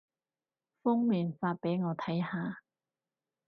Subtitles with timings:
[0.81, 2.63] 封面發畀我睇下